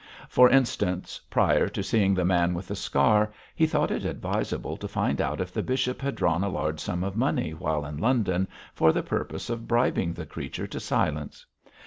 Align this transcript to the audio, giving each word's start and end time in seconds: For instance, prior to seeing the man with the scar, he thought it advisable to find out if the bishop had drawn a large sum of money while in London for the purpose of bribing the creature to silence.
For 0.29 0.49
instance, 0.49 1.21
prior 1.29 1.69
to 1.69 1.83
seeing 1.83 2.15
the 2.15 2.25
man 2.25 2.55
with 2.55 2.67
the 2.67 2.75
scar, 2.75 3.31
he 3.53 3.67
thought 3.67 3.91
it 3.91 4.03
advisable 4.03 4.75
to 4.77 4.87
find 4.87 5.21
out 5.21 5.39
if 5.39 5.53
the 5.53 5.61
bishop 5.61 6.01
had 6.01 6.15
drawn 6.15 6.43
a 6.43 6.49
large 6.49 6.79
sum 6.79 7.03
of 7.03 7.15
money 7.15 7.51
while 7.51 7.85
in 7.85 7.97
London 7.97 8.47
for 8.73 8.91
the 8.91 9.03
purpose 9.03 9.47
of 9.51 9.67
bribing 9.67 10.13
the 10.13 10.25
creature 10.25 10.65
to 10.65 10.79
silence. 10.79 11.45